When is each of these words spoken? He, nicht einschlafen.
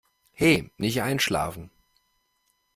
He, 0.33 0.71
nicht 0.79 1.03
einschlafen. 1.03 1.69